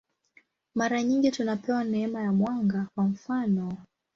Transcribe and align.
Mara 0.75 1.03
nyingi 1.03 1.31
tunapewa 1.31 1.83
neema 1.83 2.21
ya 2.21 2.31
mwanga, 2.31 2.87
kwa 2.95 3.03
mfanof. 3.03 3.73